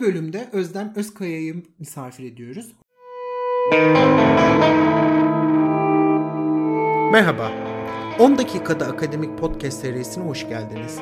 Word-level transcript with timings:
Bölümde 0.00 0.48
Özlem 0.52 0.92
Özkaya'yı 0.96 1.62
misafir 1.78 2.24
ediyoruz. 2.24 2.72
Merhaba. 7.12 7.52
10 8.18 8.38
dakikada 8.38 8.86
akademik 8.86 9.38
podcast 9.38 9.80
serisine 9.80 10.24
hoş 10.24 10.48
geldiniz. 10.48 10.98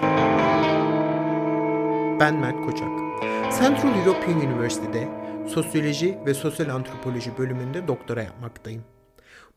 Ben 2.21 2.41
Mert 2.41 2.67
Koçak. 2.67 2.99
Central 3.61 3.99
European 3.99 4.41
University'de 4.41 5.09
Sosyoloji 5.49 6.19
ve 6.27 6.35
Sosyal 6.35 6.69
Antropoloji 6.69 7.39
bölümünde 7.39 7.89
doktora 7.89 8.23
yapmaktayım. 8.23 8.85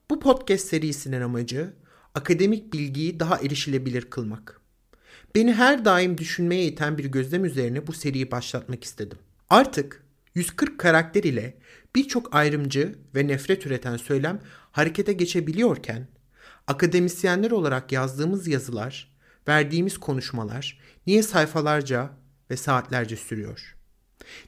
Bu 0.10 0.20
podcast 0.20 0.68
serisinin 0.68 1.22
amacı 1.22 1.74
akademik 2.16 2.74
bilgiyi 2.74 3.20
daha 3.20 3.38
erişilebilir 3.38 4.02
kılmak. 4.02 4.62
Beni 5.36 5.54
her 5.54 5.86
daim 5.86 6.18
düşünmeye 6.18 6.66
iten 6.66 6.98
bir 6.98 7.06
gözlem 7.06 7.46
üzerine 7.46 7.88
bu 7.88 7.94
seriyi 7.94 8.32
başlatmak 8.32 8.84
istedim. 8.84 9.18
Artık 9.52 10.04
140 10.36 10.80
karakter 10.80 11.24
ile 11.24 11.58
birçok 11.96 12.36
ayrımcı 12.36 12.96
ve 13.16 13.28
nefret 13.28 13.66
üreten 13.66 13.98
söylem 13.98 14.40
harekete 14.72 15.14
geçebiliyorken 15.14 16.08
akademisyenler 16.68 17.52
olarak 17.52 17.92
yazdığımız 17.92 18.48
yazılar, 18.48 19.18
verdiğimiz 19.48 19.98
konuşmalar 19.98 20.80
niye 21.08 21.24
sayfalarca 21.24 22.10
ve 22.52 22.58
saatlerce 22.58 23.16
sürüyor? 23.16 23.76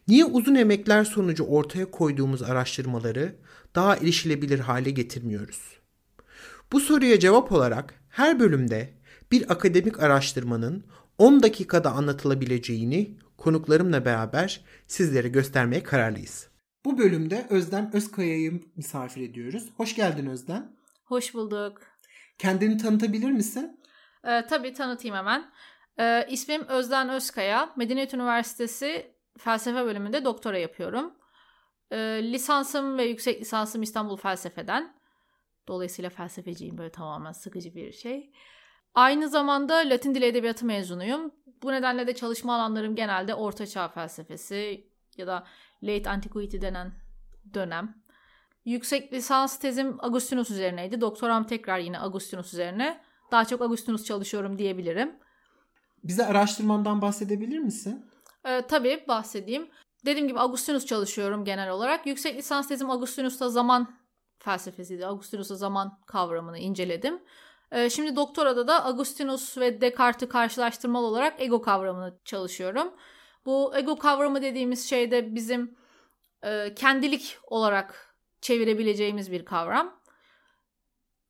Niye 0.07 0.25
uzun 0.25 0.55
emekler 0.55 1.03
sonucu 1.03 1.43
ortaya 1.43 1.91
koyduğumuz 1.91 2.43
araştırmaları 2.43 3.35
daha 3.75 3.95
erişilebilir 3.95 4.59
hale 4.59 4.91
getirmiyoruz? 4.91 5.61
Bu 6.71 6.79
soruya 6.79 7.19
cevap 7.19 7.51
olarak 7.51 7.93
her 8.09 8.39
bölümde 8.39 8.93
bir 9.31 9.51
akademik 9.51 9.99
araştırmanın 9.99 10.83
10 11.17 11.43
dakikada 11.43 11.91
anlatılabileceğini 11.91 13.17
konuklarımla 13.43 14.05
beraber 14.05 14.61
sizlere 14.87 15.27
göstermeye 15.27 15.83
kararlıyız. 15.83 16.49
Bu 16.85 16.97
bölümde 16.97 17.47
Özlem 17.49 17.89
Özkaya'yı 17.93 18.61
misafir 18.75 19.29
ediyoruz. 19.29 19.69
Hoş 19.77 19.95
geldin 19.95 20.25
Özlem. 20.25 20.75
Hoş 21.05 21.33
bulduk. 21.33 21.81
Kendini 22.37 22.77
tanıtabilir 22.77 23.31
misin? 23.31 23.79
Ee, 24.23 24.45
tabii 24.49 24.73
tanıtayım 24.73 25.17
hemen. 25.17 25.51
Ee, 25.99 26.27
ismim 26.29 26.67
Özden 26.67 27.09
Özkaya. 27.09 27.73
Medeniyet 27.77 28.13
Üniversitesi 28.13 29.13
Felsefe 29.37 29.85
bölümünde 29.85 30.25
doktora 30.25 30.57
yapıyorum. 30.57 31.13
Ee, 31.91 31.97
lisansım 32.23 32.97
ve 32.97 33.03
yüksek 33.03 33.41
lisansım 33.41 33.81
İstanbul 33.81 34.17
Felsefe'den. 34.17 34.95
Dolayısıyla 35.67 36.09
felsefeciyim 36.09 36.77
böyle 36.77 36.91
tamamen 36.91 37.31
sıkıcı 37.31 37.75
bir 37.75 37.91
şey. 37.91 38.31
Aynı 38.93 39.29
zamanda 39.29 39.75
Latin 39.75 40.15
Dili 40.15 40.25
Edebiyatı 40.25 40.65
mezunuyum. 40.65 41.31
Bu 41.63 41.71
nedenle 41.71 42.07
de 42.07 42.15
çalışma 42.15 42.55
alanlarım 42.55 42.95
genelde 42.95 43.35
Orta 43.35 43.67
Çağ 43.67 43.87
felsefesi 43.87 44.87
ya 45.17 45.27
da 45.27 45.43
Late 45.83 46.09
Antiquity 46.09 46.61
denen 46.61 46.93
dönem. 47.53 48.03
Yüksek 48.65 49.13
lisans 49.13 49.59
tezim 49.59 49.97
Agustinus 49.99 50.51
üzerineydi. 50.51 51.01
Doktoram 51.01 51.47
tekrar 51.47 51.79
yine 51.79 51.99
Agustinus 51.99 52.53
üzerine. 52.53 53.01
Daha 53.31 53.45
çok 53.45 53.61
Agustinus 53.61 54.05
çalışıyorum 54.05 54.57
diyebilirim. 54.57 55.15
Bize 56.03 56.25
araştırmandan 56.25 57.01
bahsedebilir 57.01 57.59
misin? 57.59 58.05
Ee, 58.45 58.61
tabii 58.67 59.05
bahsedeyim. 59.07 59.69
Dediğim 60.05 60.27
gibi 60.27 60.39
Agustinus 60.39 60.85
çalışıyorum 60.85 61.45
genel 61.45 61.69
olarak. 61.69 62.05
Yüksek 62.05 62.37
lisans 62.37 62.67
tezim 62.67 62.89
Agustinus'ta 62.89 63.49
zaman 63.49 63.95
felsefesiydi. 64.39 65.07
Agustinus'ta 65.07 65.55
zaman 65.55 65.99
kavramını 66.05 66.57
inceledim. 66.57 67.19
Ee, 67.73 67.89
şimdi 67.89 68.15
doktorada 68.15 68.67
da 68.67 68.85
Agustinus 68.85 69.57
ve 69.57 69.81
Descartes'i 69.81 70.29
karşılaştırmalı 70.29 71.05
olarak 71.05 71.41
ego 71.41 71.61
kavramını 71.61 72.19
çalışıyorum. 72.25 72.93
Bu 73.45 73.77
ego 73.77 73.97
kavramı 73.97 74.41
dediğimiz 74.41 74.89
şey 74.89 75.11
de 75.11 75.35
bizim 75.35 75.75
e, 76.43 76.73
kendilik 76.75 77.37
olarak 77.47 78.15
çevirebileceğimiz 78.41 79.31
bir 79.31 79.45
kavram. 79.45 80.01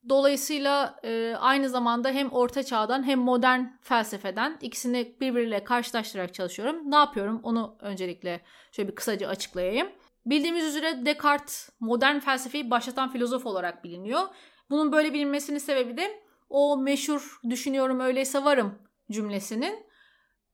Dolayısıyla 0.09 0.99
e, 1.03 1.36
aynı 1.39 1.70
zamanda 1.70 2.09
hem 2.09 2.32
orta 2.32 2.64
çağdan 2.64 3.03
hem 3.08 3.20
modern 3.20 3.64
felsefeden 3.82 4.58
ikisini 4.61 5.15
birbiriyle 5.21 5.64
karşılaştırarak 5.64 6.33
çalışıyorum. 6.33 6.92
Ne 6.92 6.95
yapıyorum 6.95 7.39
onu 7.43 7.77
öncelikle 7.80 8.42
şöyle 8.71 8.89
bir 8.89 8.95
kısaca 8.95 9.27
açıklayayım. 9.27 9.87
Bildiğimiz 10.26 10.65
üzere 10.65 11.05
Descartes 11.05 11.70
modern 11.80 12.20
felsefeyi 12.20 12.71
başlatan 12.71 13.11
filozof 13.11 13.45
olarak 13.45 13.83
biliniyor. 13.83 14.21
Bunun 14.70 14.92
böyle 14.92 15.14
bilinmesinin 15.14 15.58
sebebi 15.58 15.98
de 15.98 16.23
o 16.53 16.77
meşhur 16.77 17.39
düşünüyorum 17.49 17.99
öyleyse 17.99 18.43
varım 18.43 18.80
cümlesinin 19.11 19.86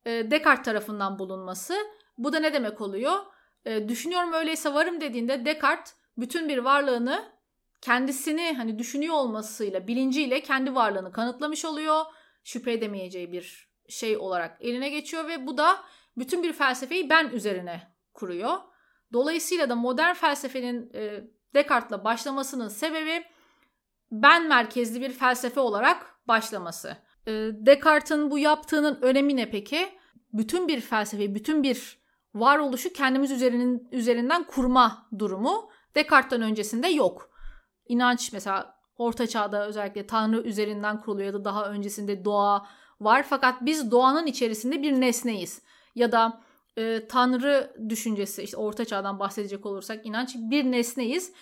e, 0.05 0.31
Descartes 0.31 0.65
tarafından 0.65 1.19
bulunması. 1.19 1.75
Bu 2.17 2.33
da 2.33 2.39
ne 2.39 2.53
demek 2.53 2.81
oluyor? 2.81 3.13
E, 3.65 3.89
düşünüyorum 3.89 4.33
öyleyse 4.33 4.73
varım 4.73 5.01
dediğinde 5.01 5.45
Descartes 5.45 5.95
bütün 6.17 6.49
bir 6.49 6.57
varlığını 6.57 7.31
kendisini 7.81 8.53
hani 8.57 8.79
düşünüyor 8.79 9.15
olmasıyla, 9.15 9.87
bilinciyle 9.87 10.41
kendi 10.41 10.75
varlığını 10.75 11.11
kanıtlamış 11.11 11.65
oluyor. 11.65 12.05
Şüphe 12.43 12.71
edemeyeceği 12.71 13.31
bir 13.31 13.69
şey 13.89 14.17
olarak 14.17 14.57
eline 14.61 14.89
geçiyor 14.89 15.27
ve 15.27 15.47
bu 15.47 15.57
da 15.57 15.83
bütün 16.17 16.43
bir 16.43 16.53
felsefeyi 16.53 17.09
ben 17.09 17.29
üzerine 17.29 17.95
kuruyor. 18.13 18.57
Dolayısıyla 19.13 19.69
da 19.69 19.75
modern 19.75 20.13
felsefenin 20.13 20.91
e, 20.93 21.23
Descartes'la 21.55 22.03
başlamasının 22.03 22.67
sebebi 22.67 23.25
ben 24.11 24.47
merkezli 24.47 25.01
bir 25.01 25.09
felsefe 25.09 25.59
olarak 25.59 26.15
başlaması. 26.27 26.97
E, 27.27 27.31
Descartes'in 27.53 28.31
bu 28.31 28.39
yaptığının 28.39 28.99
önemi 29.01 29.35
ne 29.35 29.49
peki? 29.49 29.89
Bütün 30.33 30.67
bir 30.67 30.81
felsefe, 30.81 31.35
bütün 31.35 31.63
bir 31.63 31.99
varoluşu 32.35 32.93
kendimiz 32.93 33.31
üzerinin, 33.31 33.87
üzerinden 33.91 34.43
kurma 34.43 35.07
durumu 35.19 35.69
Descartes'ten 35.95 36.41
öncesinde 36.41 36.87
yok. 36.87 37.29
İnanç 37.87 38.33
mesela 38.33 38.79
Orta 38.97 39.27
Çağ'da 39.27 39.67
özellikle 39.67 40.07
Tanrı 40.07 40.41
üzerinden 40.41 41.01
kuruluyor 41.01 41.27
ya 41.27 41.33
da 41.33 41.45
daha 41.45 41.65
öncesinde 41.65 42.25
doğa 42.25 42.65
var. 43.01 43.25
Fakat 43.29 43.55
biz 43.61 43.91
doğanın 43.91 44.25
içerisinde 44.25 44.81
bir 44.81 45.01
nesneyiz. 45.01 45.61
Ya 45.95 46.11
da 46.11 46.41
e, 46.77 47.07
Tanrı 47.07 47.75
düşüncesi 47.89 48.43
işte 48.43 48.57
Orta 48.57 48.85
Çağ'dan 48.85 49.19
bahsedecek 49.19 49.65
olursak 49.65 50.05
inanç 50.05 50.35
bir 50.35 50.63
nesneyiz. 50.71 51.33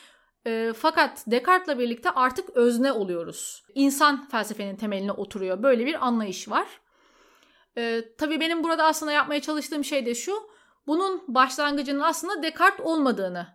E, 0.48 0.74
fakat 0.74 1.24
Descartes'la 1.28 1.80
birlikte 1.80 2.12
artık 2.12 2.50
özne 2.50 2.92
oluyoruz. 2.92 3.64
İnsan 3.76 4.28
felsefenin 4.28 4.76
temeline 4.76 5.12
oturuyor. 5.12 5.64
Böyle 5.64 5.86
bir 5.86 6.08
anlayış 6.08 6.50
var. 6.50 6.68
E, 7.78 8.04
tabii 8.18 8.40
benim 8.40 8.64
burada 8.64 8.86
aslında 8.86 9.12
yapmaya 9.12 9.42
çalıştığım 9.42 9.84
şey 9.84 10.06
de 10.06 10.16
şu. 10.16 10.34
Bunun 10.88 11.24
başlangıcının 11.28 12.02
aslında 12.02 12.44
Descartes 12.44 12.86
olmadığını 12.86 13.48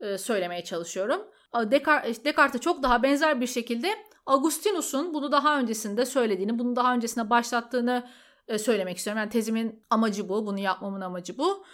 e, 0.00 0.18
söylemeye 0.18 0.64
çalışıyorum. 0.64 1.20
Descartes, 1.54 2.24
Descartes'e 2.24 2.58
çok 2.58 2.82
daha 2.82 3.02
benzer 3.02 3.40
bir 3.40 3.46
şekilde 3.46 3.94
Agustinus'un 4.26 5.14
bunu 5.14 5.32
daha 5.32 5.58
öncesinde 5.58 6.06
söylediğini, 6.06 6.58
bunu 6.58 6.76
daha 6.76 6.94
öncesinde 6.94 7.30
başlattığını 7.30 8.08
e, 8.48 8.58
söylemek 8.58 8.96
istiyorum. 8.96 9.18
Yani 9.18 9.30
tezimin 9.30 9.86
amacı 9.90 10.28
bu, 10.28 10.46
bunu 10.46 10.58
yapmamın 10.58 11.00
amacı 11.00 11.38
bu. 11.38 11.64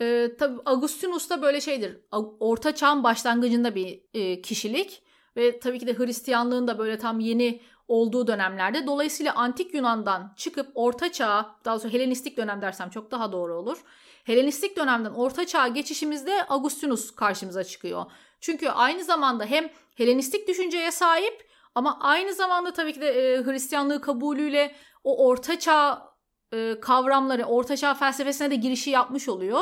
E, 0.00 0.36
tabii 0.38 0.60
Agustinus 0.64 1.30
da 1.30 1.42
böyle 1.42 1.60
şeydir. 1.60 2.00
Orta 2.40 2.74
çağın 2.74 3.04
başlangıcında 3.04 3.74
bir 3.74 4.02
e, 4.14 4.42
kişilik 4.42 5.02
ve 5.36 5.60
tabii 5.60 5.78
ki 5.78 5.86
de 5.86 5.98
Hristiyanlığın 5.98 6.68
da 6.68 6.78
böyle 6.78 6.98
tam 6.98 7.20
yeni 7.20 7.60
olduğu 7.88 8.26
dönemlerde. 8.26 8.86
Dolayısıyla 8.86 9.34
antik 9.34 9.74
Yunan'dan 9.74 10.32
çıkıp 10.36 10.70
orta 10.74 11.12
çağa, 11.12 11.56
daha 11.64 11.78
sonra 11.78 11.92
Helenistik 11.92 12.36
dönem 12.36 12.62
dersem 12.62 12.90
çok 12.90 13.10
daha 13.10 13.32
doğru 13.32 13.58
olur. 13.58 13.84
Helenistik 14.24 14.76
dönemden 14.76 15.10
orta 15.10 15.46
çağa 15.46 15.68
geçişimizde 15.68 16.46
Agustinus 16.48 17.10
karşımıza 17.10 17.64
çıkıyor. 17.64 18.04
Çünkü 18.40 18.68
aynı 18.68 19.04
zamanda 19.04 19.44
hem 19.44 19.68
Helenistik 19.94 20.48
düşünceye 20.48 20.90
sahip 20.90 21.48
ama 21.74 21.98
aynı 22.00 22.34
zamanda 22.34 22.72
tabii 22.72 22.92
ki 22.92 23.00
de 23.00 23.08
e, 23.08 23.44
Hristiyanlığı 23.44 24.00
kabulüyle 24.00 24.74
o 25.04 25.26
orta 25.26 25.58
çağ 25.58 26.08
e, 26.52 26.80
kavramları, 26.80 27.44
orta 27.44 27.76
çağ 27.76 27.94
felsefesine 27.94 28.50
de 28.50 28.54
girişi 28.54 28.90
yapmış 28.90 29.28
oluyor. 29.28 29.60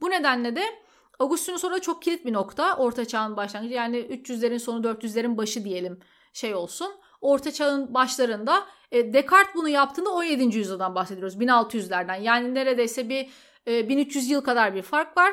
Bu 0.00 0.10
nedenle 0.10 0.56
de 0.56 0.62
Agustinus 1.18 1.64
orada 1.64 1.80
çok 1.80 2.02
kilit 2.02 2.24
bir 2.24 2.32
nokta. 2.32 2.76
Orta 2.76 3.04
çağın 3.04 3.36
başlangıcı 3.36 3.74
yani 3.74 3.96
300'lerin 3.98 4.58
sonu 4.58 4.86
400'lerin 4.86 5.36
başı 5.36 5.64
diyelim 5.64 6.00
şey 6.32 6.54
olsun. 6.54 6.92
Orta 7.20 7.52
çağın 7.52 7.94
başlarında 7.94 8.66
e, 8.92 9.12
Descartes 9.12 9.54
bunu 9.54 9.68
yaptığında 9.68 10.10
17. 10.10 10.58
yüzyıldan 10.58 10.94
bahsediyoruz. 10.94 11.36
1600'lerden. 11.36 12.20
Yani 12.20 12.54
neredeyse 12.54 13.08
bir 13.08 13.28
e, 13.66 13.88
1300 13.88 14.30
yıl 14.30 14.40
kadar 14.40 14.74
bir 14.74 14.82
fark 14.82 15.16
var. 15.16 15.32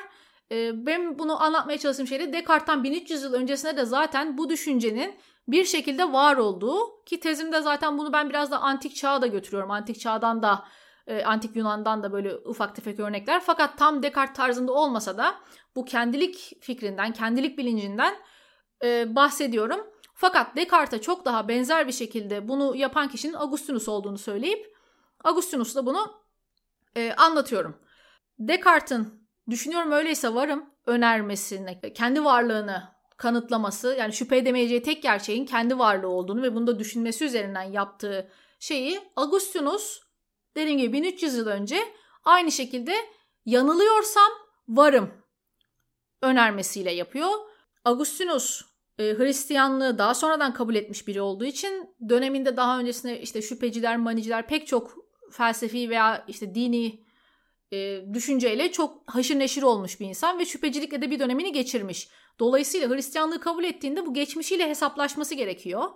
E, 0.52 0.86
ben 0.86 1.20
bunu 1.20 1.44
anlatmaya 1.44 1.78
çalıştığım 1.78 2.08
şey 2.08 2.20
de 2.20 2.34
Descartes'tan 2.34 2.84
1300 2.84 3.24
yıl 3.24 3.34
öncesinde 3.34 3.78
de 3.78 3.86
zaten 3.86 4.38
bu 4.38 4.50
düşüncenin 4.50 5.16
bir 5.48 5.66
şekilde 5.66 6.14
var 6.14 6.38
olduğu 6.38 7.04
ki 7.06 7.20
tezimde 7.20 7.62
zaten 7.62 7.98
bunu 7.98 8.14
ben 8.14 8.30
biraz 8.30 8.52
da 8.52 8.60
antik 8.60 8.96
çağa 8.96 9.22
da 9.22 9.28
götürüyorum. 9.28 9.72
Antik 9.72 10.00
çağdan 10.00 10.44
da 10.44 10.66
e, 11.08 11.24
antik 11.24 11.56
Yunan'dan 11.56 12.04
da 12.04 12.14
böyle 12.14 12.36
ufak 12.36 12.76
tefek 12.76 13.00
örnekler. 13.00 13.42
Fakat 13.46 13.78
tam 13.78 14.04
Descartes 14.04 14.36
tarzında 14.36 14.74
olmasa 14.74 15.18
da 15.18 15.36
bu 15.76 15.86
kendilik 15.86 16.58
fikrinden, 16.62 17.14
kendilik 17.14 17.58
bilincinden 17.58 18.16
e, 18.84 19.16
bahsediyorum. 19.16 19.80
Fakat 20.14 20.56
Descartes'e 20.56 21.02
çok 21.02 21.26
daha 21.26 21.48
benzer 21.48 21.88
bir 21.88 21.92
şekilde 21.92 22.48
bunu 22.48 22.76
yapan 22.76 23.08
kişinin 23.08 23.34
Agustinus 23.34 23.88
olduğunu 23.88 24.18
söyleyip 24.18 24.76
Agustinus'la 25.24 25.86
bunu 25.86 26.24
e, 26.96 27.14
anlatıyorum. 27.14 27.78
Descartes'in 28.40 29.28
düşünüyorum 29.50 29.92
öyleyse 29.92 30.34
varım 30.34 30.70
önermesine, 30.86 31.82
kendi 31.94 32.24
varlığını 32.24 32.94
kanıtlaması 33.18 33.96
yani 34.00 34.14
şüphe 34.14 34.38
edemeyeceği 34.38 34.84
tek 34.84 35.04
gerçeğin 35.04 35.46
kendi 35.46 35.80
varlığı 35.80 36.08
olduğunu 36.08 36.42
ve 36.42 36.56
bunu 36.56 36.68
da 36.68 36.80
düşünmesi 36.80 37.26
üzerinden 37.26 37.64
yaptığı 37.64 38.32
şeyi 38.60 39.00
Augustinus 39.16 40.02
dediğim 40.56 40.80
gibi 40.80 40.94
1300 40.94 41.36
yıl 41.36 41.48
önce 41.48 41.84
aynı 42.24 42.52
şekilde 42.52 42.96
yanılıyorsam 43.46 44.32
varım 44.68 45.12
önermesiyle 46.22 46.92
yapıyor. 46.92 47.30
Augustinus 47.86 48.62
e, 49.00 49.04
Hristiyanlığı 49.04 49.98
daha 49.98 50.14
sonradan 50.14 50.54
kabul 50.54 50.76
etmiş 50.76 51.08
biri 51.08 51.22
olduğu 51.22 51.46
için 51.46 51.96
döneminde 52.10 52.58
daha 52.58 52.80
öncesinde 52.80 53.22
işte 53.22 53.42
şüpheciler, 53.42 53.98
maniciler 53.98 54.48
pek 54.48 54.68
çok 54.68 54.96
felsefi 55.32 55.90
veya 55.90 56.26
işte 56.28 56.56
dini 56.56 57.04
e, 57.72 58.06
düşünceyle 58.14 58.72
çok 58.72 59.12
haşır 59.14 59.40
neşir 59.40 59.64
olmuş 59.64 60.00
bir 60.00 60.06
insan 60.06 60.40
ve 60.40 60.46
şüphecilikle 60.46 61.02
de 61.02 61.12
bir 61.12 61.20
dönemini 61.20 61.52
geçirmiş. 61.52 62.10
Dolayısıyla 62.40 62.90
Hristiyanlığı 62.90 63.40
kabul 63.40 63.64
ettiğinde 63.64 64.06
bu 64.06 64.14
geçmişiyle 64.14 64.70
hesaplaşması 64.70 65.36
gerekiyor. 65.36 65.90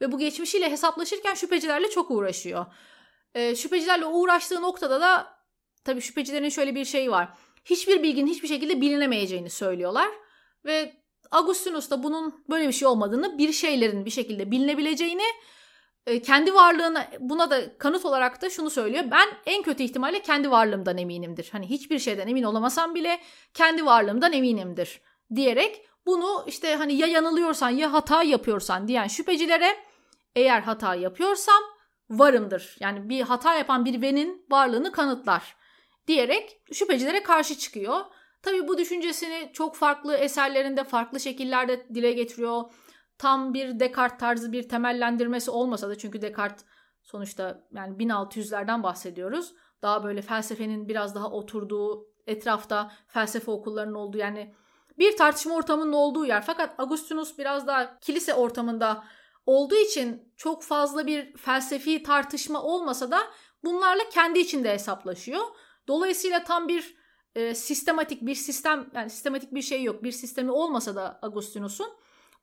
Ve 0.00 0.12
bu 0.12 0.18
geçmişiyle 0.18 0.70
hesaplaşırken 0.70 1.34
şüphecilerle 1.34 1.90
çok 1.90 2.10
uğraşıyor. 2.10 2.66
E, 3.34 3.56
şüphecilerle 3.56 4.06
uğraştığı 4.06 4.62
noktada 4.62 5.00
da 5.00 5.36
tabii 5.84 6.00
şüphecilerin 6.00 6.48
şöyle 6.48 6.74
bir 6.74 6.84
şeyi 6.84 7.10
var. 7.10 7.28
Hiçbir 7.64 8.02
bilginin 8.02 8.30
hiçbir 8.30 8.48
şekilde 8.48 8.80
bilinemeyeceğini 8.80 9.50
söylüyorlar. 9.50 10.08
Ve 10.64 10.92
Agustinus 11.30 11.90
da 11.90 12.02
bunun 12.02 12.44
böyle 12.50 12.68
bir 12.68 12.72
şey 12.72 12.88
olmadığını, 12.88 13.38
bir 13.38 13.52
şeylerin 13.52 14.04
bir 14.04 14.10
şekilde 14.10 14.50
bilinebileceğini, 14.50 15.24
e, 16.06 16.22
kendi 16.22 16.54
varlığına 16.54 17.10
buna 17.20 17.50
da 17.50 17.78
kanıt 17.78 18.04
olarak 18.04 18.42
da 18.42 18.50
şunu 18.50 18.70
söylüyor. 18.70 19.04
Ben 19.10 19.28
en 19.46 19.62
kötü 19.62 19.82
ihtimalle 19.82 20.22
kendi 20.22 20.50
varlığımdan 20.50 20.98
eminimdir. 20.98 21.48
Hani 21.52 21.70
hiçbir 21.70 21.98
şeyden 21.98 22.28
emin 22.28 22.42
olamasam 22.42 22.94
bile 22.94 23.20
kendi 23.54 23.86
varlığımdan 23.86 24.32
eminimdir 24.32 25.00
diyerek 25.34 25.86
bunu 26.06 26.44
işte 26.46 26.74
hani 26.74 26.94
ya 26.94 27.06
yanılıyorsan 27.06 27.70
ya 27.70 27.92
hata 27.92 28.22
yapıyorsan 28.22 28.88
diyen 28.88 29.06
şüphecilere 29.06 29.76
eğer 30.34 30.60
hata 30.60 30.94
yapıyorsam 30.94 31.73
varımdır. 32.10 32.76
Yani 32.80 33.08
bir 33.08 33.20
hata 33.20 33.54
yapan 33.54 33.84
bir 33.84 34.02
benin 34.02 34.46
varlığını 34.50 34.92
kanıtlar 34.92 35.56
diyerek 36.06 36.60
şüphecilere 36.72 37.22
karşı 37.22 37.58
çıkıyor. 37.58 38.00
Tabi 38.42 38.68
bu 38.68 38.78
düşüncesini 38.78 39.50
çok 39.52 39.76
farklı 39.76 40.16
eserlerinde 40.16 40.84
farklı 40.84 41.20
şekillerde 41.20 41.88
dile 41.94 42.12
getiriyor. 42.12 42.62
Tam 43.18 43.54
bir 43.54 43.80
Descartes 43.80 44.18
tarzı 44.18 44.52
bir 44.52 44.68
temellendirmesi 44.68 45.50
olmasa 45.50 45.88
da 45.88 45.98
çünkü 45.98 46.22
Descartes 46.22 46.64
sonuçta 47.02 47.64
yani 47.72 47.96
1600'lerden 47.96 48.82
bahsediyoruz. 48.82 49.54
Daha 49.82 50.04
böyle 50.04 50.22
felsefenin 50.22 50.88
biraz 50.88 51.14
daha 51.14 51.30
oturduğu 51.30 52.06
etrafta 52.26 52.92
felsefe 53.06 53.50
okullarının 53.50 53.94
olduğu 53.94 54.18
yani 54.18 54.54
bir 54.98 55.16
tartışma 55.16 55.54
ortamının 55.54 55.92
olduğu 55.92 56.26
yer. 56.26 56.42
Fakat 56.42 56.80
Agustinus 56.80 57.38
biraz 57.38 57.66
daha 57.66 57.98
kilise 57.98 58.34
ortamında 58.34 59.04
olduğu 59.46 59.76
için 59.76 60.32
çok 60.36 60.62
fazla 60.62 61.06
bir 61.06 61.36
felsefi 61.36 62.02
tartışma 62.02 62.62
olmasa 62.62 63.10
da 63.10 63.20
bunlarla 63.64 64.08
kendi 64.08 64.38
içinde 64.38 64.72
hesaplaşıyor. 64.72 65.44
Dolayısıyla 65.88 66.44
tam 66.44 66.68
bir 66.68 66.96
e, 67.34 67.54
sistematik 67.54 68.26
bir 68.26 68.34
sistem 68.34 68.90
yani 68.94 69.10
sistematik 69.10 69.54
bir 69.54 69.62
şey 69.62 69.82
yok. 69.82 70.02
Bir 70.02 70.12
sistemi 70.12 70.50
olmasa 70.50 70.94
da 70.94 71.18
Agustinus'un 71.22 71.88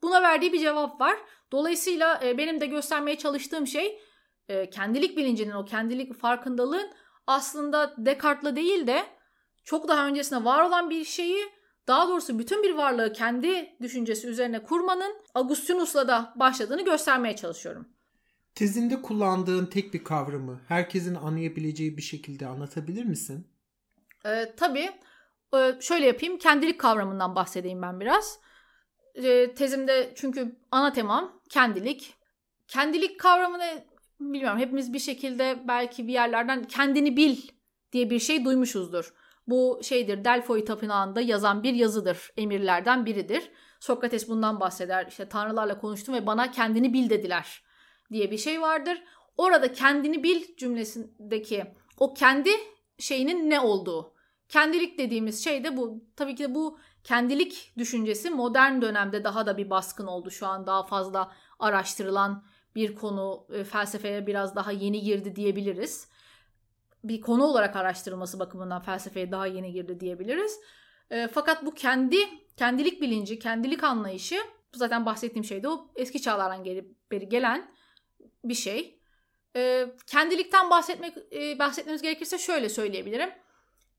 buna 0.03 0.21
verdiği 0.21 0.53
bir 0.53 0.59
cevap 0.59 1.01
var. 1.01 1.17
Dolayısıyla 1.51 2.19
e, 2.23 2.37
benim 2.37 2.61
de 2.61 2.65
göstermeye 2.65 3.17
çalıştığım 3.17 3.67
şey 3.67 4.01
e, 4.49 4.69
kendilik 4.69 5.17
bilincinin 5.17 5.51
o 5.51 5.65
kendilik 5.65 6.13
farkındalığın 6.13 6.91
aslında 7.27 7.95
Descartes'la 7.97 8.55
değil 8.55 8.87
de 8.87 9.05
çok 9.63 9.87
daha 9.87 10.07
öncesinde 10.07 10.43
var 10.43 10.63
olan 10.63 10.89
bir 10.89 11.03
şeyi 11.03 11.60
daha 11.91 12.07
doğrusu 12.07 12.39
bütün 12.39 12.63
bir 12.63 12.73
varlığı 12.73 13.13
kendi 13.13 13.75
düşüncesi 13.81 14.27
üzerine 14.27 14.63
kurmanın 14.63 15.15
Augustinus'la 15.33 16.07
da 16.07 16.33
başladığını 16.35 16.85
göstermeye 16.85 17.35
çalışıyorum. 17.35 17.87
Tezinde 18.55 19.01
kullandığın 19.01 19.65
tek 19.65 19.93
bir 19.93 20.03
kavramı 20.03 20.61
herkesin 20.67 21.15
anlayabileceği 21.15 21.97
bir 21.97 22.01
şekilde 22.01 22.47
anlatabilir 22.47 23.05
misin? 23.05 23.47
Ee, 24.25 24.53
tabii. 24.57 24.89
Ee, 25.55 25.75
şöyle 25.79 26.05
yapayım. 26.05 26.37
Kendilik 26.37 26.79
kavramından 26.79 27.35
bahsedeyim 27.35 27.81
ben 27.81 27.99
biraz. 27.99 28.39
Ee, 29.15 29.53
tezimde 29.53 30.13
çünkü 30.15 30.55
ana 30.71 30.93
temam 30.93 31.41
kendilik. 31.49 32.13
Kendilik 32.67 33.19
kavramını 33.19 33.83
bilmiyorum 34.19 34.59
hepimiz 34.59 34.93
bir 34.93 34.99
şekilde 34.99 35.59
belki 35.67 36.07
bir 36.07 36.13
yerlerden 36.13 36.63
kendini 36.63 37.17
bil 37.17 37.37
diye 37.91 38.09
bir 38.09 38.19
şey 38.19 38.45
duymuşuzdur. 38.45 39.13
Bu 39.47 39.79
şeydir 39.83 40.25
Delphi 40.25 40.65
tapınağında 40.65 41.21
yazan 41.21 41.63
bir 41.63 41.73
yazıdır. 41.73 42.31
Emirlerden 42.37 43.05
biridir. 43.05 43.51
Sokrates 43.79 44.29
bundan 44.29 44.59
bahseder. 44.59 45.07
İşte 45.07 45.29
tanrılarla 45.29 45.79
konuştum 45.79 46.15
ve 46.15 46.27
bana 46.27 46.51
kendini 46.51 46.93
bil 46.93 47.09
dediler 47.09 47.63
diye 48.11 48.31
bir 48.31 48.37
şey 48.37 48.61
vardır. 48.61 49.03
Orada 49.37 49.73
kendini 49.73 50.23
bil 50.23 50.55
cümlesindeki 50.57 51.65
o 51.99 52.13
kendi 52.13 52.49
şeyinin 52.99 53.49
ne 53.49 53.59
olduğu. 53.59 54.13
Kendilik 54.49 54.97
dediğimiz 54.97 55.43
şey 55.43 55.63
de 55.63 55.77
bu. 55.77 56.03
Tabii 56.15 56.35
ki 56.35 56.43
de 56.43 56.55
bu 56.55 56.79
kendilik 57.03 57.73
düşüncesi 57.77 58.29
modern 58.29 58.81
dönemde 58.81 59.23
daha 59.23 59.45
da 59.45 59.57
bir 59.57 59.69
baskın 59.69 60.07
oldu. 60.07 60.31
Şu 60.31 60.47
an 60.47 60.67
daha 60.67 60.83
fazla 60.83 61.31
araştırılan 61.59 62.43
bir 62.75 62.95
konu 62.95 63.47
e, 63.53 63.63
felsefeye 63.63 64.27
biraz 64.27 64.55
daha 64.55 64.71
yeni 64.71 65.01
girdi 65.01 65.35
diyebiliriz. 65.35 66.09
Bir 67.03 67.21
konu 67.21 67.43
olarak 67.43 67.75
araştırılması 67.75 68.39
bakımından 68.39 68.81
felsefeye 68.81 69.31
daha 69.31 69.47
yeni 69.47 69.73
girdi 69.73 69.99
diyebiliriz. 69.99 70.59
E, 71.11 71.27
fakat 71.27 71.65
bu 71.65 71.73
kendi 71.73 72.17
kendilik 72.57 73.01
bilinci, 73.01 73.39
kendilik 73.39 73.83
anlayışı 73.83 74.37
zaten 74.73 75.05
bahsettiğim 75.05 75.45
şey 75.45 75.63
de 75.63 75.67
o 75.69 75.87
eski 75.95 76.21
çağlardan 76.21 76.63
geri, 76.63 76.85
beri 77.11 77.29
gelen 77.29 77.71
bir 78.43 78.53
şey. 78.53 78.99
E, 79.55 79.85
kendilikten 80.07 80.69
bahsetmek 80.69 81.17
e, 81.33 81.59
bahsetmemiz 81.59 82.01
gerekirse 82.01 82.37
şöyle 82.37 82.69
söyleyebilirim. 82.69 83.29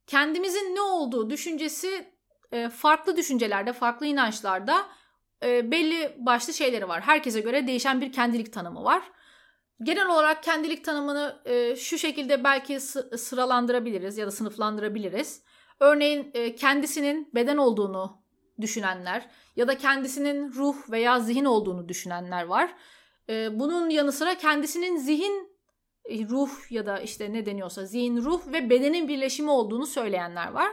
Kendimizin 0.06 0.75
ne 0.75 0.81
olduğu 0.81 1.31
düşüncesi 1.31 2.12
e, 2.52 2.69
farklı 2.69 3.16
düşüncelerde, 3.16 3.72
farklı 3.72 4.06
inançlarda 4.06 4.87
e, 5.43 5.70
belli 5.70 6.16
başlı 6.19 6.52
şeyleri 6.52 6.88
var. 6.88 7.00
Herkese 7.00 7.40
göre 7.40 7.66
değişen 7.66 8.00
bir 8.00 8.12
kendilik 8.12 8.52
tanımı 8.52 8.84
var. 8.84 9.02
Genel 9.82 10.06
olarak 10.06 10.42
kendilik 10.42 10.84
tanımını 10.84 11.42
e, 11.44 11.76
şu 11.76 11.98
şekilde 11.98 12.44
belki 12.44 12.80
sıralandırabiliriz 12.80 14.19
ya 14.19 14.26
da 14.26 14.30
sınıflandırabiliriz. 14.30 15.42
Örneğin 15.80 16.30
e, 16.34 16.54
kendisinin 16.54 17.30
beden 17.34 17.56
olduğunu 17.56 18.22
düşünenler 18.60 19.29
ya 19.56 19.69
da 19.69 19.79
kendisinin 19.79 20.52
ruh 20.52 20.91
veya 20.91 21.20
zihin 21.20 21.44
olduğunu 21.44 21.88
düşünenler 21.88 22.44
var. 22.44 22.74
E, 23.29 23.58
bunun 23.60 23.91
yanı 23.91 24.12
sıra 24.12 24.38
kendisinin 24.38 24.96
zihin, 24.96 25.52
e, 26.05 26.29
ruh 26.29 26.50
ya 26.70 26.86
da 26.86 27.00
işte 27.00 27.32
ne 27.32 27.46
deniyorsa 27.46 27.86
zihin, 27.86 28.17
ruh 28.17 28.52
ve 28.52 28.70
bedenin 28.70 29.08
birleşimi 29.08 29.50
olduğunu 29.50 29.86
söyleyenler 29.86 30.48
var. 30.48 30.72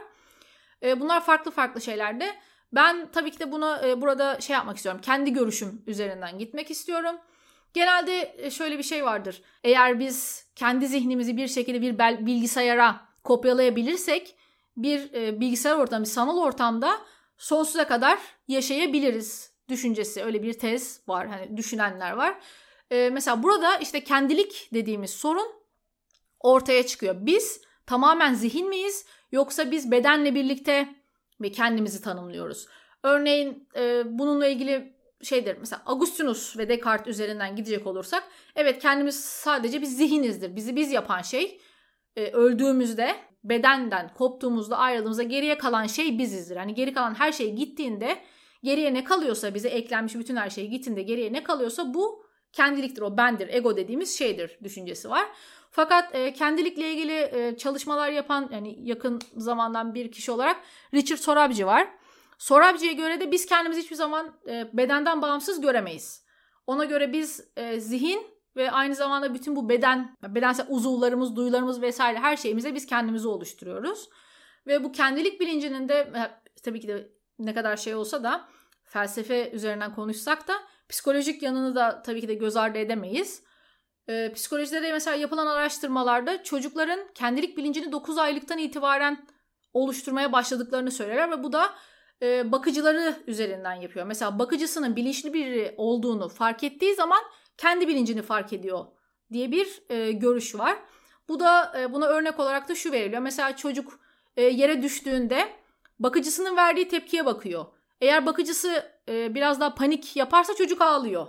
E, 0.82 1.00
bunlar 1.00 1.24
farklı 1.24 1.50
farklı 1.50 1.80
şeylerde. 1.80 2.36
Ben 2.72 3.10
tabii 3.12 3.30
ki 3.30 3.38
de 3.38 3.52
buna 3.52 3.88
e, 3.88 4.00
burada 4.00 4.40
şey 4.40 4.54
yapmak 4.54 4.76
istiyorum. 4.76 5.00
Kendi 5.04 5.32
görüşüm 5.32 5.82
üzerinden 5.86 6.38
gitmek 6.38 6.70
istiyorum. 6.70 7.16
Genelde 7.74 8.34
e, 8.38 8.50
şöyle 8.50 8.78
bir 8.78 8.82
şey 8.82 9.04
vardır. 9.04 9.42
Eğer 9.64 10.00
biz 10.00 10.46
kendi 10.56 10.86
zihnimizi 10.86 11.36
bir 11.36 11.48
şekilde 11.48 11.82
bir 11.82 12.26
bilgisayara 12.26 13.00
kopyalayabilirsek 13.24 14.36
bir 14.76 15.14
e, 15.14 15.40
bilgisayar 15.40 15.76
ortamı, 15.76 16.06
sanal 16.06 16.38
ortamda 16.38 16.98
sonsuza 17.38 17.88
kadar 17.88 18.18
yaşayabiliriz 18.48 19.52
düşüncesi 19.68 20.22
öyle 20.22 20.42
bir 20.42 20.52
tez 20.52 21.00
var 21.08 21.28
hani 21.28 21.56
düşünenler 21.56 22.12
var. 22.12 22.40
Ee, 22.90 23.10
mesela 23.12 23.42
burada 23.42 23.76
işte 23.76 24.04
kendilik 24.04 24.68
dediğimiz 24.74 25.10
sorun 25.10 25.46
ortaya 26.40 26.86
çıkıyor. 26.86 27.16
Biz 27.18 27.60
tamamen 27.86 28.34
zihin 28.34 28.68
miyiz 28.68 29.06
yoksa 29.32 29.70
biz 29.70 29.90
bedenle 29.90 30.34
birlikte 30.34 30.94
mi 31.38 31.52
kendimizi 31.52 32.02
tanımlıyoruz? 32.02 32.66
Örneğin 33.02 33.68
e, 33.76 34.02
bununla 34.18 34.46
ilgili 34.46 34.99
şeydir 35.22 35.56
mesela 35.60 35.82
Agustinus 35.86 36.58
ve 36.58 36.68
Descartes 36.68 37.14
üzerinden 37.14 37.56
gidecek 37.56 37.86
olursak 37.86 38.22
evet 38.56 38.82
kendimiz 38.82 39.24
sadece 39.24 39.80
bir 39.80 39.86
zihinizdir. 39.86 40.56
Bizi 40.56 40.76
biz 40.76 40.92
yapan 40.92 41.22
şey 41.22 41.60
e, 42.16 42.30
öldüğümüzde 42.30 43.16
bedenden 43.44 44.14
koptuğumuzda 44.14 44.78
ayrıldığımızda 44.78 45.22
geriye 45.22 45.58
kalan 45.58 45.86
şey 45.86 46.18
bizizdir. 46.18 46.56
Hani 46.56 46.74
geri 46.74 46.94
kalan 46.94 47.14
her 47.14 47.32
şey 47.32 47.54
gittiğinde 47.54 48.18
Geriye 48.62 48.94
ne 48.94 49.04
kalıyorsa 49.04 49.54
bize 49.54 49.68
eklenmiş 49.68 50.14
bütün 50.14 50.36
her 50.36 50.50
şey 50.50 50.68
gittiğinde 50.68 51.02
geriye 51.02 51.32
ne 51.32 51.42
kalıyorsa 51.42 51.94
bu 51.94 52.24
kendiliktir. 52.52 53.02
O 53.02 53.16
bendir, 53.16 53.48
ego 53.48 53.76
dediğimiz 53.76 54.18
şeydir 54.18 54.58
düşüncesi 54.62 55.10
var. 55.10 55.26
Fakat 55.70 56.14
e, 56.14 56.32
kendilikle 56.32 56.92
ilgili 56.92 57.12
e, 57.12 57.56
çalışmalar 57.56 58.10
yapan 58.10 58.48
yani 58.52 58.76
yakın 58.82 59.20
zamandan 59.36 59.94
bir 59.94 60.12
kişi 60.12 60.32
olarak 60.32 60.56
Richard 60.94 61.18
Sorabji 61.18 61.66
var. 61.66 61.88
Sorabji'ye 62.40 62.92
göre 62.92 63.20
de 63.20 63.32
biz 63.32 63.46
kendimizi 63.46 63.82
hiçbir 63.82 63.96
zaman 63.96 64.36
e, 64.48 64.70
bedenden 64.72 65.22
bağımsız 65.22 65.60
göremeyiz. 65.60 66.24
Ona 66.66 66.84
göre 66.84 67.12
biz 67.12 67.48
e, 67.56 67.80
zihin 67.80 68.26
ve 68.56 68.70
aynı 68.70 68.94
zamanda 68.94 69.34
bütün 69.34 69.56
bu 69.56 69.68
beden, 69.68 70.16
bedensel 70.22 70.66
uzuvlarımız, 70.68 71.36
duyularımız 71.36 71.82
vesaire 71.82 72.18
her 72.18 72.36
şeyimize 72.36 72.74
biz 72.74 72.86
kendimizi 72.86 73.28
oluşturuyoruz. 73.28 74.08
Ve 74.66 74.84
bu 74.84 74.92
kendilik 74.92 75.40
bilincinin 75.40 75.88
de 75.88 75.94
e, 75.94 76.30
tabii 76.62 76.80
ki 76.80 76.88
de 76.88 77.12
ne 77.38 77.54
kadar 77.54 77.76
şey 77.76 77.94
olsa 77.94 78.24
da 78.24 78.48
felsefe 78.84 79.50
üzerinden 79.50 79.94
konuşsak 79.94 80.48
da 80.48 80.54
psikolojik 80.88 81.42
yanını 81.42 81.74
da 81.74 82.02
tabii 82.02 82.20
ki 82.20 82.28
de 82.28 82.34
göz 82.34 82.56
ardı 82.56 82.78
edemeyiz. 82.78 83.42
Ee, 84.08 84.32
psikolojide 84.34 84.82
de 84.82 84.92
mesela 84.92 85.16
yapılan 85.16 85.46
araştırmalarda 85.46 86.42
çocukların 86.42 87.00
kendilik 87.14 87.56
bilincini 87.56 87.92
9 87.92 88.18
aylıktan 88.18 88.58
itibaren 88.58 89.26
oluşturmaya 89.72 90.32
başladıklarını 90.32 90.90
söylerler 90.90 91.30
ve 91.30 91.42
bu 91.42 91.52
da 91.52 91.74
e, 92.22 92.52
bakıcıları 92.52 93.16
üzerinden 93.26 93.74
yapıyor. 93.74 94.06
Mesela 94.06 94.38
bakıcısının 94.38 94.96
bilinçli 94.96 95.32
biri 95.32 95.74
olduğunu 95.76 96.28
fark 96.28 96.64
ettiği 96.64 96.94
zaman 96.94 97.20
kendi 97.56 97.88
bilincini 97.88 98.22
fark 98.22 98.52
ediyor 98.52 98.84
diye 99.32 99.50
bir 99.50 99.82
e, 99.90 100.12
görüş 100.12 100.54
var. 100.54 100.76
Bu 101.28 101.40
da 101.40 101.72
e, 101.80 101.92
buna 101.92 102.06
örnek 102.06 102.40
olarak 102.40 102.68
da 102.68 102.74
şu 102.74 102.92
veriliyor. 102.92 103.22
Mesela 103.22 103.56
çocuk 103.56 104.00
e, 104.36 104.42
yere 104.42 104.82
düştüğünde 104.82 105.48
bakıcısının 105.98 106.56
verdiği 106.56 106.88
tepkiye 106.88 107.26
bakıyor. 107.26 107.66
Eğer 108.00 108.26
bakıcısı 108.26 108.92
e, 109.08 109.34
biraz 109.34 109.60
daha 109.60 109.74
panik 109.74 110.16
yaparsa 110.16 110.54
çocuk 110.54 110.82
ağlıyor. 110.82 111.26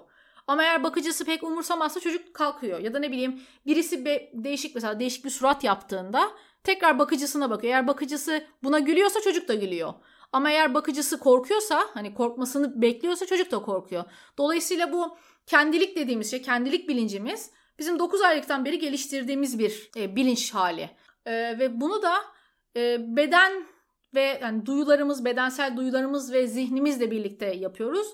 Ama 0.48 0.64
eğer 0.64 0.84
bakıcısı 0.84 1.26
pek 1.26 1.44
umursamazsa 1.44 2.00
çocuk 2.00 2.34
kalkıyor. 2.34 2.80
Ya 2.80 2.94
da 2.94 3.00
ne 3.00 3.12
bileyim 3.12 3.42
birisi 3.66 4.06
be, 4.06 4.32
değişik 4.34 4.76
mesela 4.76 5.00
değişik 5.00 5.26
bir 5.26 5.30
surat 5.30 5.64
yaptığında 5.64 6.32
tekrar 6.64 7.00
bakıcısına 7.00 7.50
bakıyor. 7.50 7.74
Eğer 7.74 7.88
bakıcısı 7.88 8.44
buna 8.64 8.80
gülüyorsa 8.80 9.22
çocuk 9.22 9.48
da 9.48 9.54
gülüyor. 9.54 9.94
Ama 10.32 10.52
eğer 10.52 10.74
bakıcısı 10.74 11.20
korkuyorsa 11.20 11.88
hani 11.94 12.14
korkmasını 12.14 12.82
bekliyorsa 12.82 13.26
çocuk 13.26 13.52
da 13.52 13.62
korkuyor. 13.62 14.04
Dolayısıyla 14.38 14.94
bu 14.94 15.18
kendilik 15.46 15.98
dediğimiz 15.98 16.32
şey 16.32 16.42
kendilik 16.42 16.90
bilincimiz 16.90 17.52
bizim 17.80 18.00
9 18.00 18.22
aylıktan 18.22 18.66
beri 18.66 18.80
geliştirdiğimiz 18.80 19.60
bir 19.60 19.92
e, 19.98 20.16
bilinç 20.16 20.54
hali. 20.54 20.90
E, 21.26 21.60
ve 21.60 21.82
bunu 21.82 22.02
da 22.02 22.14
e, 22.76 22.98
beden 23.16 23.68
ve 24.16 24.40
yani 24.42 24.66
duyularımız, 24.66 25.26
bedensel 25.26 25.78
duyularımız 25.78 26.34
ve 26.34 26.48
zihnimizle 26.48 27.12
birlikte 27.12 27.46
yapıyoruz. 27.46 28.08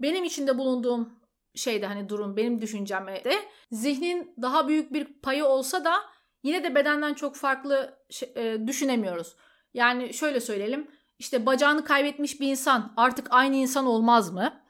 Benim 0.00 0.24
içinde 0.24 0.58
bulunduğum 0.58 1.20
şeyde 1.54 1.86
hani 1.86 2.08
durum 2.08 2.36
benim 2.36 2.60
düşüncemde 2.60 3.34
zihnin 3.72 4.34
daha 4.42 4.68
büyük 4.68 4.92
bir 4.92 5.04
payı 5.04 5.44
olsa 5.44 5.84
da 5.84 5.94
yine 6.42 6.64
de 6.64 6.74
bedenden 6.74 7.14
çok 7.14 7.36
farklı 7.36 7.98
şey, 8.10 8.32
e, 8.36 8.66
düşünemiyoruz. 8.66 9.36
Yani 9.74 10.14
şöyle 10.14 10.40
söyleyelim 10.40 10.88
işte 11.18 11.46
bacağını 11.46 11.84
kaybetmiş 11.84 12.40
bir 12.40 12.48
insan 12.48 12.92
artık 12.96 13.26
aynı 13.30 13.56
insan 13.56 13.86
olmaz 13.86 14.32
mı 14.32 14.62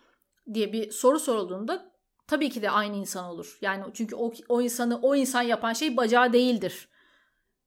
diye 0.54 0.72
bir 0.72 0.90
soru 0.90 1.18
sorulduğunda 1.18 1.92
tabii 2.26 2.50
ki 2.50 2.62
de 2.62 2.70
aynı 2.70 2.96
insan 2.96 3.24
olur. 3.24 3.58
Yani 3.60 3.84
çünkü 3.94 4.16
o, 4.16 4.32
o 4.48 4.62
insanı 4.62 4.98
o 5.02 5.16
insan 5.16 5.42
yapan 5.42 5.72
şey 5.72 5.96
bacağı 5.96 6.32
değildir. 6.32 6.88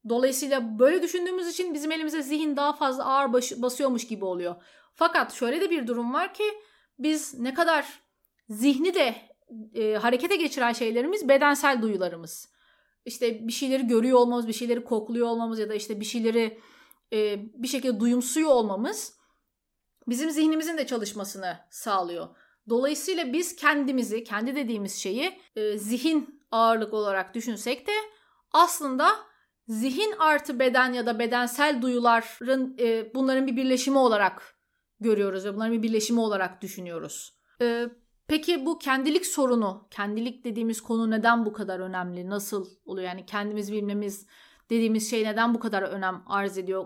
Dolayısıyla 0.08 0.78
böyle 0.78 1.02
düşündüğümüz 1.02 1.48
için 1.48 1.74
bizim 1.74 1.92
elimize 1.92 2.22
zihin 2.22 2.56
daha 2.56 2.72
fazla 2.72 3.04
ağır 3.04 3.32
baş, 3.32 3.52
basıyormuş 3.56 4.06
gibi 4.06 4.24
oluyor. 4.24 4.54
Fakat 4.94 5.34
şöyle 5.34 5.60
de 5.60 5.70
bir 5.70 5.86
durum 5.86 6.14
var 6.14 6.34
ki 6.34 6.44
biz 6.98 7.38
ne 7.38 7.54
kadar 7.54 7.86
zihni 8.48 8.94
de 8.94 9.14
e, 9.74 9.94
harekete 9.94 10.36
geçiren 10.36 10.72
şeylerimiz 10.72 11.28
bedensel 11.28 11.82
duyularımız. 11.82 12.48
İşte 13.04 13.48
bir 13.48 13.52
şeyleri 13.52 13.86
görüyor 13.86 14.18
olmamız, 14.18 14.48
bir 14.48 14.52
şeyleri 14.52 14.84
kokluyor 14.84 15.26
olmamız 15.26 15.58
ya 15.58 15.68
da 15.68 15.74
işte 15.74 16.00
bir 16.00 16.04
şeyleri 16.04 16.60
e, 17.12 17.38
bir 17.62 17.68
şekilde 17.68 18.00
duyumsuyor 18.00 18.50
olmamız 18.50 19.18
bizim 20.08 20.30
zihnimizin 20.30 20.78
de 20.78 20.86
çalışmasını 20.86 21.58
sağlıyor. 21.70 22.28
Dolayısıyla 22.68 23.32
biz 23.32 23.56
kendimizi, 23.56 24.24
kendi 24.24 24.56
dediğimiz 24.56 24.94
şeyi 24.94 25.40
e, 25.56 25.78
zihin 25.78 26.44
ağırlık 26.50 26.94
olarak 26.94 27.34
düşünsek 27.34 27.86
de 27.86 27.92
aslında 28.52 29.08
zihin 29.68 30.14
artı 30.18 30.58
beden 30.58 30.92
ya 30.92 31.06
da 31.06 31.18
bedensel 31.18 31.82
duyuların 31.82 32.76
e, 32.78 33.14
bunların 33.14 33.46
bir 33.46 33.56
birleşimi 33.56 33.98
olarak 33.98 34.58
görüyoruz 35.00 35.44
ve 35.44 35.54
bunların 35.54 35.72
bir 35.72 35.82
birleşimi 35.82 36.20
olarak 36.20 36.62
düşünüyoruz. 36.62 37.34
E, 37.60 37.88
peki 38.26 38.66
bu 38.66 38.78
kendilik 38.78 39.26
sorunu, 39.26 39.88
kendilik 39.90 40.44
dediğimiz 40.44 40.80
konu 40.80 41.10
neden 41.10 41.46
bu 41.46 41.52
kadar 41.52 41.80
önemli? 41.80 42.28
Nasıl 42.30 42.66
oluyor? 42.84 43.08
Yani 43.08 43.26
kendimiz 43.26 43.72
bilmemiz 43.72 44.26
dediğimiz 44.70 45.10
şey 45.10 45.24
neden 45.24 45.54
bu 45.54 45.60
kadar 45.60 45.82
önem 45.82 46.22
arz 46.26 46.58
ediyor 46.58 46.84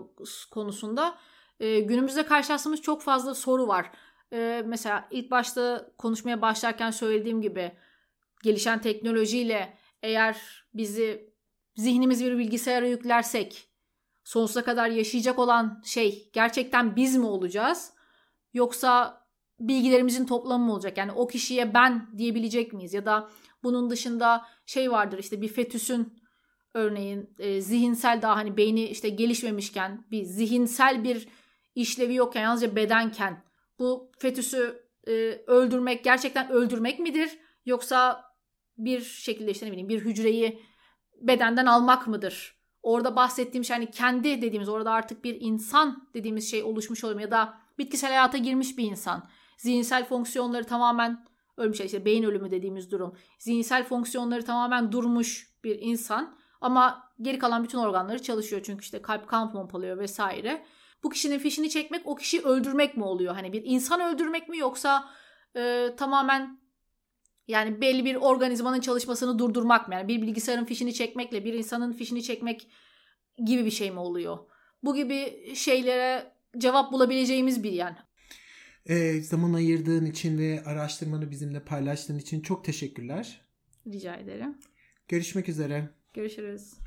konusunda 0.51 1.17
günümüzde 1.59 2.25
karşılaştığımız 2.25 2.81
çok 2.81 3.01
fazla 3.01 3.35
soru 3.35 3.67
var. 3.67 3.91
Mesela 4.65 5.07
ilk 5.11 5.31
başta 5.31 5.91
konuşmaya 5.97 6.41
başlarken 6.41 6.91
söylediğim 6.91 7.41
gibi 7.41 7.71
gelişen 8.43 8.81
teknolojiyle 8.81 9.77
eğer 10.01 10.65
bizi 10.73 11.33
zihnimiz 11.75 12.23
bir 12.25 12.37
bilgisayara 12.37 12.87
yüklersek 12.87 13.69
sonsuza 14.23 14.63
kadar 14.63 14.89
yaşayacak 14.89 15.39
olan 15.39 15.81
şey 15.85 16.29
gerçekten 16.33 16.95
biz 16.95 17.15
mi 17.15 17.25
olacağız? 17.25 17.93
Yoksa 18.53 19.23
bilgilerimizin 19.59 20.25
toplamı 20.25 20.65
mı 20.65 20.73
olacak? 20.73 20.97
Yani 20.97 21.11
o 21.11 21.27
kişiye 21.27 21.73
ben 21.73 22.17
diyebilecek 22.17 22.73
miyiz? 22.73 22.93
Ya 22.93 23.05
da 23.05 23.29
bunun 23.63 23.89
dışında 23.89 24.45
şey 24.65 24.91
vardır 24.91 25.17
işte 25.17 25.41
bir 25.41 25.47
fetüsün 25.47 26.22
örneğin 26.73 27.29
e, 27.39 27.61
zihinsel 27.61 28.21
daha 28.21 28.35
hani 28.35 28.57
beyni 28.57 28.85
işte 28.85 29.09
gelişmemişken 29.09 30.05
bir 30.11 30.23
zihinsel 30.23 31.03
bir 31.03 31.27
işlevi 31.75 32.15
yokken 32.15 32.41
yalnızca 32.41 32.75
bedenken 32.75 33.43
bu 33.79 34.11
fetüsü 34.19 34.83
e, 35.07 35.11
öldürmek 35.47 36.03
gerçekten 36.03 36.49
öldürmek 36.49 36.99
midir? 36.99 37.39
Yoksa 37.65 38.23
bir 38.77 39.01
şekilde 39.01 39.51
işte 39.51 39.65
ne 39.65 39.71
bileyim 39.71 39.89
bir 39.89 39.99
hücreyi 39.99 40.59
bedenden 41.21 41.65
almak 41.65 42.07
mıdır? 42.07 42.63
Orada 42.83 43.15
bahsettiğim 43.15 43.65
şey 43.65 43.75
hani 43.75 43.91
kendi 43.91 44.41
dediğimiz 44.41 44.69
orada 44.69 44.91
artık 44.91 45.23
bir 45.23 45.37
insan 45.41 46.09
dediğimiz 46.13 46.51
şey 46.51 46.63
oluşmuş 46.63 47.03
olur 47.03 47.19
ya 47.19 47.31
da 47.31 47.57
bitkisel 47.77 48.09
hayata 48.09 48.37
girmiş 48.37 48.77
bir 48.77 48.83
insan. 48.83 49.29
Zihinsel 49.57 50.05
fonksiyonları 50.05 50.63
tamamen 50.63 51.25
ölmüş 51.57 51.81
işte 51.81 52.05
beyin 52.05 52.23
ölümü 52.23 52.51
dediğimiz 52.51 52.91
durum. 52.91 53.15
Zihinsel 53.39 53.83
fonksiyonları 53.83 54.45
tamamen 54.45 54.91
durmuş 54.91 55.53
bir 55.63 55.79
insan 55.81 56.37
ama 56.63 57.13
geri 57.21 57.39
kalan 57.39 57.63
bütün 57.63 57.77
organları 57.77 58.21
çalışıyor 58.21 58.61
çünkü 58.65 58.83
işte 58.83 59.01
kalp 59.01 59.27
kan 59.27 59.51
pompalıyor 59.51 59.97
vesaire. 59.97 60.65
Bu 61.03 61.09
kişinin 61.09 61.39
fişini 61.39 61.69
çekmek 61.69 62.01
o 62.05 62.15
kişiyi 62.15 62.41
öldürmek 62.41 62.97
mi 62.97 63.03
oluyor? 63.03 63.33
Hani 63.33 63.53
bir 63.53 63.61
insan 63.65 64.01
öldürmek 64.01 64.49
mi 64.49 64.57
yoksa 64.57 65.09
e, 65.55 65.89
tamamen 65.97 66.59
yani 67.47 67.81
belli 67.81 68.05
bir 68.05 68.15
organizmanın 68.15 68.79
çalışmasını 68.79 69.39
durdurmak 69.39 69.87
mı? 69.87 69.93
Yani 69.93 70.07
bir 70.07 70.21
bilgisayarın 70.21 70.65
fişini 70.65 70.93
çekmekle 70.93 71.45
bir 71.45 71.53
insanın 71.53 71.93
fişini 71.93 72.23
çekmek 72.23 72.67
gibi 73.45 73.65
bir 73.65 73.71
şey 73.71 73.91
mi 73.91 73.99
oluyor? 73.99 74.37
Bu 74.83 74.95
gibi 74.95 75.51
şeylere 75.55 76.33
cevap 76.57 76.91
bulabileceğimiz 76.93 77.63
bir 77.63 77.71
yer. 77.71 77.95
E, 78.85 79.21
zaman 79.21 79.53
ayırdığın 79.53 80.05
için 80.05 80.37
ve 80.37 80.63
araştırmanı 80.65 81.31
bizimle 81.31 81.63
paylaştığın 81.63 82.19
için 82.19 82.41
çok 82.41 82.65
teşekkürler. 82.65 83.41
Rica 83.87 84.15
ederim. 84.15 84.57
Görüşmek 85.07 85.49
üzere. 85.49 85.89
Görüşürüz. 86.13 86.82